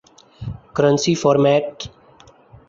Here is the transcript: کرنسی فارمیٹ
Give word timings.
کرنسی 0.75 1.13
فارمیٹ 1.21 1.67